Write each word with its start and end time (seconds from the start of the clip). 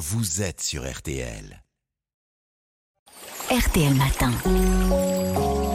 vous 0.00 0.40
êtes 0.40 0.62
sur 0.62 0.90
RTL. 0.90 1.62
RTL 3.50 3.94
Matin. 3.94 4.32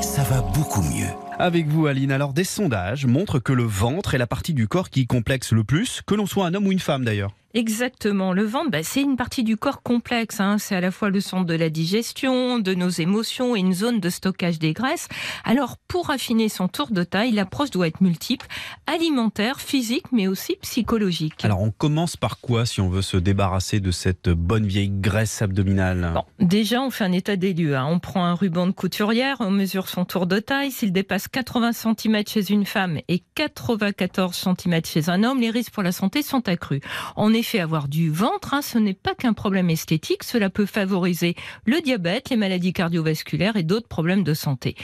Ça 0.00 0.22
va 0.22 0.40
beaucoup 0.40 0.80
mieux. 0.80 1.10
Avec 1.38 1.66
vous, 1.66 1.86
Aline. 1.86 2.10
Alors, 2.10 2.32
des 2.32 2.44
sondages 2.44 3.04
montrent 3.04 3.38
que 3.38 3.52
le 3.52 3.64
ventre 3.64 4.14
est 4.14 4.18
la 4.18 4.26
partie 4.26 4.54
du 4.54 4.66
corps 4.66 4.88
qui 4.88 5.06
complexe 5.06 5.52
le 5.52 5.62
plus, 5.62 6.00
que 6.06 6.14
l'on 6.14 6.24
soit 6.24 6.46
un 6.46 6.54
homme 6.54 6.66
ou 6.66 6.72
une 6.72 6.78
femme 6.78 7.04
d'ailleurs. 7.04 7.34
Exactement. 7.54 8.32
Le 8.32 8.42
ventre, 8.42 8.70
bah, 8.70 8.82
c'est 8.82 9.00
une 9.00 9.16
partie 9.16 9.44
du 9.44 9.56
corps 9.56 9.82
complexe. 9.82 10.40
Hein. 10.40 10.58
C'est 10.58 10.74
à 10.74 10.80
la 10.80 10.90
fois 10.90 11.08
le 11.08 11.20
centre 11.20 11.44
de 11.44 11.54
la 11.54 11.70
digestion, 11.70 12.58
de 12.58 12.74
nos 12.74 12.88
émotions 12.88 13.54
et 13.54 13.60
une 13.60 13.72
zone 13.72 14.00
de 14.00 14.10
stockage 14.10 14.58
des 14.58 14.72
graisses. 14.72 15.08
Alors, 15.44 15.76
pour 15.86 16.10
affiner 16.10 16.48
son 16.48 16.66
tour 16.66 16.88
de 16.90 17.04
taille, 17.04 17.30
l'approche 17.30 17.70
doit 17.70 17.86
être 17.86 18.00
multiple, 18.00 18.46
alimentaire, 18.88 19.60
physique, 19.60 20.06
mais 20.10 20.26
aussi 20.26 20.56
psychologique. 20.62 21.44
Alors, 21.44 21.62
on 21.62 21.70
commence 21.70 22.16
par 22.16 22.40
quoi 22.40 22.66
si 22.66 22.80
on 22.80 22.88
veut 22.88 23.02
se 23.02 23.16
débarrasser 23.16 23.78
de 23.78 23.92
cette 23.92 24.28
bonne 24.30 24.66
vieille 24.66 24.90
graisse 24.90 25.40
abdominale? 25.40 26.10
Bon, 26.12 26.24
déjà, 26.44 26.82
on 26.82 26.90
fait 26.90 27.04
un 27.04 27.12
état 27.12 27.36
des 27.36 27.54
lieux. 27.54 27.76
Hein. 27.76 27.86
On 27.88 28.00
prend 28.00 28.24
un 28.24 28.34
ruban 28.34 28.66
de 28.66 28.72
couturière, 28.72 29.36
on 29.38 29.52
mesure 29.52 29.88
son 29.88 30.04
tour 30.04 30.26
de 30.26 30.40
taille. 30.40 30.72
S'il 30.72 30.90
dépasse 30.90 31.28
80 31.28 31.70
cm 31.72 32.22
chez 32.26 32.50
une 32.50 32.66
femme 32.66 32.98
et 33.06 33.22
94 33.36 34.34
cm 34.34 34.84
chez 34.84 35.08
un 35.08 35.22
homme, 35.22 35.40
les 35.40 35.50
risques 35.50 35.72
pour 35.72 35.84
la 35.84 35.92
santé 35.92 36.22
sont 36.22 36.48
accrus. 36.48 36.80
On 37.14 37.32
est 37.32 37.43
fait 37.44 37.60
avoir 37.60 37.86
du 37.86 38.10
ventre, 38.10 38.54
hein, 38.54 38.62
ce 38.62 38.78
n'est 38.78 38.94
pas 38.94 39.14
qu'un 39.14 39.32
problème 39.32 39.70
esthétique, 39.70 40.24
cela 40.24 40.50
peut 40.50 40.66
favoriser 40.66 41.36
le 41.66 41.80
diabète, 41.80 42.30
les 42.30 42.36
maladies 42.36 42.72
cardiovasculaires 42.72 43.56
et 43.56 43.62
d'autres 43.62 43.86
problèmes 43.86 44.24
de 44.24 44.34
santé. 44.34 44.74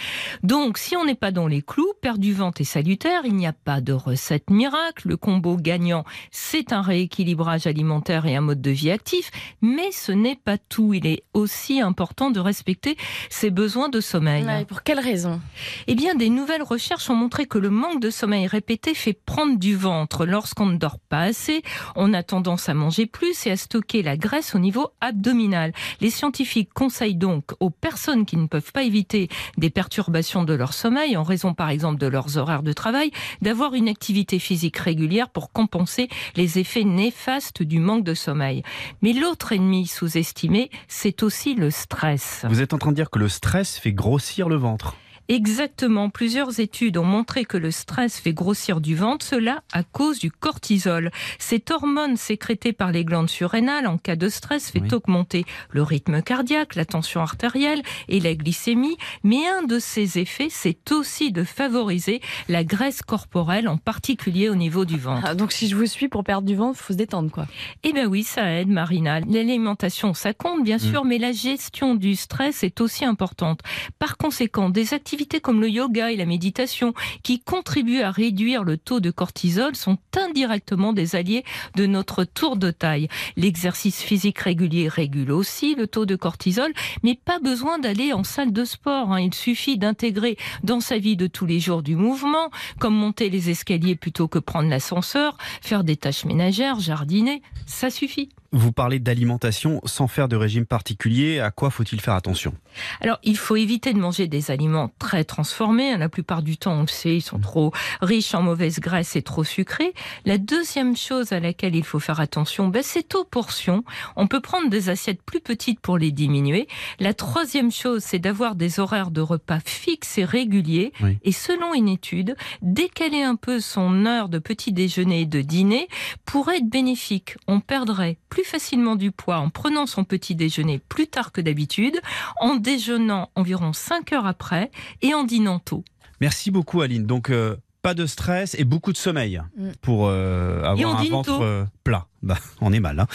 Donc, 0.43 0.79
si 0.79 0.97
on 0.97 1.05
n'est 1.05 1.15
pas 1.15 1.33
dans 1.33 1.47
les 1.47 1.63
clous, 1.63 1.93
perdre 2.01 2.21
du 2.21 2.33
ventre 2.33 2.61
est 2.61 2.65
salutaire, 2.65 3.23
il 3.25 3.35
n'y 3.35 3.47
a 3.47 3.53
pas 3.53 3.81
de 3.81 3.93
recette 3.93 4.51
miracle, 4.51 5.09
le 5.09 5.17
combo 5.17 5.57
gagnant, 5.57 6.05
c'est 6.31 6.73
un 6.73 6.83
rééquilibrage 6.83 7.67
alimentaire 7.67 8.27
et 8.27 8.37
un 8.37 8.41
mode 8.41 8.61
de 8.61 8.71
vie 8.71 8.91
actif, 8.91 9.31
mais 9.63 9.91
ce 9.91 10.13
n'est 10.13 10.37
pas 10.37 10.59
tout, 10.59 10.95
il 10.95 11.07
est 11.07 11.25
aussi 11.35 11.81
important 11.81 12.31
de 12.31 12.41
respecter 12.41 12.97
ses 13.31 13.51
besoins 13.51 13.89
de 13.89 14.01
sommeil. 14.01 14.45
Ouais, 14.45 14.65
pour 14.65 14.83
quelle 14.83 15.01
raison? 15.01 15.41
Eh 15.87 15.95
bien, 15.95 16.15
des 16.15 16.29
nouvelles 16.29 16.63
recherches 16.63 17.09
ont 17.11 17.17
montré 17.17 17.47
que 17.47 17.59
le 17.59 17.71
manque 17.71 18.01
de 18.01 18.11
sommeil 18.11 18.47
répété 18.47 18.95
fait 18.95 19.15
prendre 19.15 19.59
du 19.59 19.75
ventre. 19.75 20.27
Lorsqu'on 20.27 20.67
ne 20.67 20.77
dort 20.77 20.99
pas 20.99 21.23
assez, 21.23 21.63
on 21.97 22.13
a 22.13 22.23
tendance 22.23 22.50
à 22.57 22.75
manger 22.75 23.07
plus 23.07 23.47
et 23.47 23.51
à 23.51 23.57
stocker 23.57 24.03
la 24.03 24.17
graisse 24.17 24.55
au 24.55 24.59
niveau 24.59 24.91
abdominal. 25.01 25.73
Les 26.01 26.11
scientifiques 26.11 26.73
conseillent 26.73 27.15
donc 27.15 27.53
aux 27.61 27.71
personnes 27.71 28.27
qui 28.27 28.37
ne 28.37 28.47
peuvent 28.47 28.73
pas 28.73 28.83
éviter 28.83 29.29
des 29.57 29.71
perturbations 29.71 30.45
de 30.45 30.55
leur 30.55 30.73
sommeil, 30.73 31.17
en 31.17 31.23
raison 31.23 31.55
par 31.55 31.71
exemple 31.71 32.01
de 32.01 32.07
leurs 32.07 32.37
horaires 32.37 32.63
de 32.63 32.73
travail, 32.73 33.11
d'avoir 33.43 33.75
une 33.75 33.89
activité 33.89 34.39
physique 34.39 34.79
régulière 34.79 35.29
pour 35.29 35.53
compenser 35.53 36.09
les 36.37 36.59
effets 36.59 36.85
néfastes 36.85 37.63
du 37.63 37.79
manque 37.79 38.05
de 38.05 38.15
sommeil. 38.15 38.63
Mais 39.03 39.13
l'autre 39.13 39.53
ennemi 39.53 39.87
sous-estimé, 39.87 40.71
c'est 40.89 41.23
aussi 41.23 41.55
le 41.55 41.71
stress. 41.71 42.45
Vous 42.49 42.63
êtes 42.63 42.75
en 42.75 42.79
train 42.79 42.91
de 42.91 42.97
dire 42.97 43.11
que 43.11 43.19
le 43.19 43.29
stress 43.29 43.79
fait 43.79 43.93
grossir 43.93 44.49
le 44.49 44.57
ventre 44.57 44.97
Exactement. 45.35 46.11
Plusieurs 46.11 46.59
études 46.59 46.99
ont 46.99 47.05
montré 47.05 47.45
que 47.45 47.57
le 47.57 47.71
stress 47.71 48.19
fait 48.19 48.33
grossir 48.33 48.81
du 48.81 48.97
ventre, 48.97 49.25
cela 49.25 49.63
à 49.73 49.85
cause 49.85 50.19
du 50.19 50.33
cortisol. 50.33 51.13
Cette 51.39 51.71
hormone 51.71 52.17
sécrétée 52.17 52.73
par 52.73 52.91
les 52.91 53.05
glandes 53.05 53.31
surrénales 53.31 53.87
en 53.87 53.97
cas 53.97 54.17
de 54.17 54.29
stress 54.29 54.73
fait 54.73 54.81
Oui. 54.81 54.93
augmenter 54.93 55.45
le 55.71 55.85
rythme 55.85 56.21
cardiaque, 56.21 56.75
la 56.75 56.85
tension 56.85 57.21
artérielle 57.21 57.81
et 58.09 58.19
la 58.19 58.35
glycémie. 58.35 58.97
Mais 59.23 59.47
un 59.47 59.63
de 59.63 59.79
ses 59.79 60.19
effets, 60.19 60.49
c'est 60.51 60.91
aussi 60.91 61.31
de 61.31 61.45
favoriser 61.45 62.21
la 62.49 62.65
graisse 62.65 63.01
corporelle, 63.01 63.69
en 63.69 63.77
particulier 63.77 64.49
au 64.49 64.57
niveau 64.57 64.85
du 64.85 64.99
ventre. 64.99 65.25
Ah, 65.25 65.37
Donc 65.37 65.53
si 65.53 65.69
je 65.69 65.77
vous 65.77 65.87
suis 65.87 66.09
pour 66.09 66.25
perdre 66.25 66.49
du 66.49 66.57
ventre, 66.57 66.77
faut 66.81 66.93
se 66.93 66.99
détendre 66.99 67.31
quoi. 67.31 67.47
Eh 67.85 67.93
bien 67.93 68.07
oui, 68.07 68.25
ça 68.25 68.51
aide, 68.51 68.69
Marina. 68.69 69.21
L'alimentation, 69.21 70.13
ça 70.13 70.35
compte, 70.35 70.65
bien 70.65 70.79
sûr, 70.81 71.05
mais 71.05 71.19
la 71.19 71.31
gestion 71.31 71.95
du 71.95 72.17
stress 72.17 72.65
est 72.65 72.81
aussi 72.81 73.05
importante. 73.05 73.61
Par 74.01 74.17
conséquent, 74.17 74.71
des 74.71 74.93
activités 74.93 75.20
comme 75.41 75.61
le 75.61 75.69
yoga 75.69 76.11
et 76.11 76.17
la 76.17 76.27
méditation, 76.27 76.95
qui 77.23 77.41
contribuent 77.41 78.01
à 78.01 78.11
réduire 78.11 78.65
le 78.65 78.77
taux 78.77 79.01
de 79.01 79.11
cortisol, 79.11 79.77
sont 79.77 79.99
indirectement 80.17 80.93
des 80.93 81.17
alliés 81.17 81.45
de 81.77 81.87
notre 81.87 82.25
tour 82.25 82.57
de 82.57 82.71
taille. 82.71 83.09
L'exercice 83.37 84.03
physique 84.03 84.39
régulier 84.39 84.89
régule 84.89 85.33
aussi 85.33 85.75
le 85.75 85.87
taux 85.87 86.07
de 86.07 86.17
cortisol, 86.17 86.73
mais 87.03 87.15
pas 87.15 87.39
besoin 87.39 87.79
d'aller 87.79 88.13
en 88.13 88.25
salle 88.25 88.53
de 88.53 88.65
sport. 88.65 89.13
hein. 89.13 89.21
Il 89.21 89.35
suffit 89.35 89.79
d'intégrer 89.79 90.37
dans 90.63 90.81
sa 90.81 90.99
vie 90.99 91.17
de 91.17 91.27
tous 91.27 91.47
les 91.47 91.61
jours 91.61 91.83
du 91.83 91.97
mouvement, 91.97 92.51
comme 92.79 92.95
monter 92.95 93.31
les 93.31 93.51
escaliers 93.51 93.97
plutôt 93.97 94.29
que 94.29 94.39
prendre 94.39 94.69
l'ascenseur, 94.69 95.37
faire 95.61 95.85
des 95.85 95.97
tâches 95.97 96.25
ménagères, 96.25 96.81
jardiner, 96.81 97.43
ça 97.67 97.91
suffit. 97.91 98.31
Vous 98.53 98.73
parlez 98.73 98.99
d'alimentation 98.99 99.81
sans 99.85 100.09
faire 100.09 100.27
de 100.27 100.35
régime 100.35 100.67
particulier. 100.67 101.39
À 101.39 101.53
quoi 101.53 101.71
faut-il 101.71 102.01
faire 102.01 102.15
attention? 102.15 102.53
Alors, 103.01 103.21
il 103.23 103.37
faut 103.37 103.55
éviter 103.55 103.93
de 103.93 103.99
manger 103.99 104.27
des 104.27 104.51
aliments 104.51 104.91
très 104.99 105.23
transformés. 105.23 105.97
La 105.97 106.09
plupart 106.09 106.43
du 106.43 106.57
temps, 106.57 106.73
on 106.73 106.81
le 106.81 106.89
sait, 106.89 107.17
ils 107.17 107.21
sont 107.23 107.39
trop 107.39 107.73
riches 108.01 108.35
en 108.35 108.43
mauvaises 108.43 108.81
graisses 108.81 109.15
et 109.15 109.23
trop 109.23 109.45
sucrés. 109.45 109.95
La 110.25 110.37
deuxième 110.37 110.97
chose 110.97 111.33
à 111.33 111.39
laquelle 111.39 111.77
il 111.77 111.85
faut 111.85 112.01
faire 112.01 112.19
attention, 112.19 112.67
ben, 112.67 112.83
c'est 112.83 113.15
aux 113.15 113.25
portions. 113.25 113.85
On 114.17 114.27
peut 114.27 114.41
prendre 114.41 114.69
des 114.69 114.89
assiettes 114.89 115.23
plus 115.23 115.41
petites 115.41 115.79
pour 115.79 115.97
les 115.97 116.11
diminuer. 116.11 116.67
La 116.99 117.15
troisième 117.15 117.71
chose, 117.71 118.03
c'est 118.03 118.19
d'avoir 118.19 118.57
des 118.57 118.81
horaires 118.81 119.13
de 119.13 119.21
repas 119.21 119.61
fixes 119.65 120.19
et 120.19 120.25
réguliers. 120.25 120.93
Oui. 121.03 121.19
Et 121.23 121.33
selon 121.33 121.73
une 121.73 121.89
étude, 121.89 122.35
décaler 122.63 123.23
un 123.23 123.37
peu 123.37 123.61
son 123.61 124.07
heure 124.07 124.29
de 124.29 124.41
petit 124.41 124.73
déjeuner 124.73 125.21
et 125.21 125.27
de 125.27 125.41
dîner 125.41 125.87
pourrait 126.25 126.59
être 126.59 126.69
bénéfique. 126.69 127.37
On 127.47 127.61
perdrait 127.61 128.19
plus 128.31 128.45
facilement 128.45 128.97
du 128.97 129.11
poids 129.13 129.37
en 129.39 129.51
prenant 129.51 129.85
son 129.87 130.05
petit 130.05 130.35
déjeuner 130.35 130.79
plus 130.89 131.07
tard 131.09 131.33
que 131.33 131.41
d'habitude, 131.43 132.01
en 132.41 132.55
déjeunant 132.57 133.29
environ 133.35 133.73
5 133.75 134.13
heures 134.15 134.27
après 134.27 134.71
et 135.03 135.13
en 135.13 135.25
dînant 135.25 135.59
tôt. 135.59 135.85
Merci 136.23 136.51
beaucoup, 136.51 136.81
Aline. 136.81 137.05
Donc, 137.07 137.29
euh, 137.31 137.57
pas 137.83 137.95
de 137.95 138.07
stress 138.07 138.55
et 138.59 138.65
beaucoup 138.65 138.93
de 138.93 138.99
sommeil 138.99 139.41
Mm. 139.57 139.71
pour 139.83 140.07
euh, 140.09 140.63
avoir 140.65 141.01
un 141.01 141.05
ventre 141.05 141.37
tôt. 141.39 141.43
euh, 141.43 141.65
plat. 141.85 142.07
Bah, 142.23 142.39
on 142.61 142.73
est 142.73 142.81
mal. 142.81 143.01
Hein. 143.01 143.07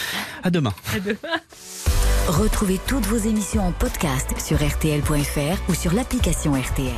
À 0.44 0.50
demain. 0.50 0.74
Retrouvez 2.28 2.80
toutes 2.88 3.06
vos 3.06 3.18
émissions 3.18 3.66
en 3.68 3.72
podcast 3.72 4.34
sur 4.40 4.58
RTL.fr 4.58 5.70
ou 5.70 5.74
sur 5.76 5.94
l'application 5.94 6.54
RTL. 6.54 6.92